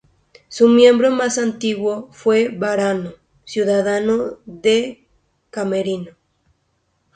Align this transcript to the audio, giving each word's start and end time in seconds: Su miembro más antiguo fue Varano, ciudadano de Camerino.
Su 0.47 0.67
miembro 0.67 1.11
más 1.11 1.37
antiguo 1.37 2.09
fue 2.11 2.49
Varano, 2.49 3.13
ciudadano 3.45 4.39
de 4.47 5.05
Camerino. 5.51 6.13